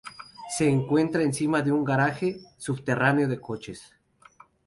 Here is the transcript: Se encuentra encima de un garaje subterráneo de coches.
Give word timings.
Se 0.57 0.67
encuentra 0.67 1.21
encima 1.21 1.61
de 1.61 1.71
un 1.71 1.83
garaje 1.85 2.41
subterráneo 2.57 3.27
de 3.27 3.39
coches. 3.39 3.93